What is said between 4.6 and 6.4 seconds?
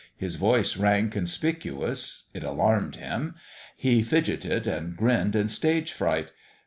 and grinned in stage fright.